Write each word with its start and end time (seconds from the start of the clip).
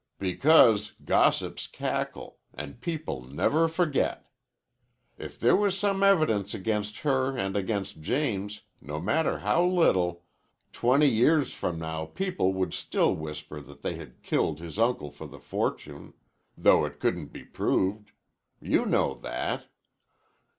"Because 0.17 0.93
gossips 1.05 1.67
cackle 1.67 2.39
and 2.55 2.81
people 2.81 3.21
never 3.21 3.67
forget. 3.67 4.25
If 5.19 5.39
there 5.39 5.55
was 5.55 5.77
some 5.77 6.01
evidence 6.01 6.55
against 6.55 6.97
her 7.01 7.37
and 7.37 7.55
against 7.55 8.01
James 8.01 8.61
no 8.81 8.99
matter 8.99 9.37
how 9.37 9.63
little 9.63 10.23
twenty 10.73 11.05
years 11.07 11.53
from 11.53 11.77
now 11.77 12.05
people 12.07 12.51
would 12.51 12.73
still 12.73 13.13
whisper 13.15 13.61
that 13.61 13.83
they 13.83 13.93
had 13.93 14.23
killed 14.23 14.59
his 14.59 14.79
uncle 14.79 15.11
for 15.11 15.27
the 15.27 15.37
fortune, 15.39 16.15
though 16.57 16.83
it 16.83 16.99
couldn't 16.99 17.31
be 17.31 17.43
proved. 17.43 18.11
You 18.59 18.87
know 18.87 19.13
that." 19.21 19.67